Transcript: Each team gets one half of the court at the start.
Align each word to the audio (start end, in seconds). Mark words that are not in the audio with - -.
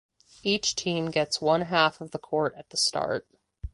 Each 0.41 0.73
team 0.73 1.11
gets 1.11 1.39
one 1.41 1.61
half 1.61 2.01
of 2.01 2.09
the 2.09 2.17
court 2.17 2.55
at 2.57 2.71
the 2.71 2.77
start. 2.77 3.27